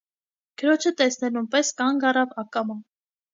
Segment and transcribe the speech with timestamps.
[0.61, 2.79] Քրոջը տեսնելուն պես կանգ առավ ակամա: